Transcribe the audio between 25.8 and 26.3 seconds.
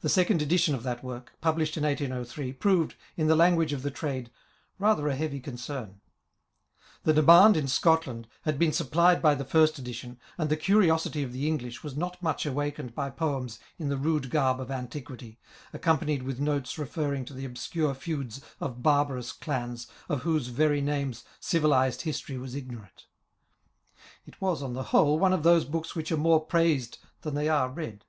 which are